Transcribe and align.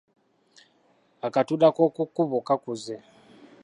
Akatula 1.27 1.67
k’oku 1.75 2.03
kkubo 2.07 2.37
kakuze. 2.47 2.95